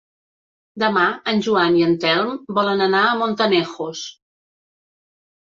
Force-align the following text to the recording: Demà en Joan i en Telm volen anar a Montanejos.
Demà 0.83 1.03
en 1.31 1.43
Joan 1.47 1.77
i 1.81 1.83
en 1.89 1.93
Telm 2.05 2.33
volen 2.61 2.83
anar 2.87 3.03
a 3.11 3.13
Montanejos. 3.21 4.03